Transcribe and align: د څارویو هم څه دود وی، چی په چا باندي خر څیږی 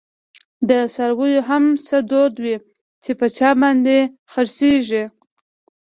د 0.69 0.71
څارویو 0.93 1.41
هم 1.49 1.63
څه 1.85 1.97
دود 2.09 2.33
وی، 2.43 2.55
چی 3.03 3.11
په 3.19 3.27
چا 3.37 3.49
باندي 3.61 3.99
خر 4.31 4.45
څیږی 4.57 5.03